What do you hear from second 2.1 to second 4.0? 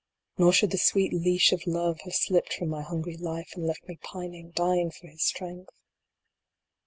slipped from my hungry life, and left me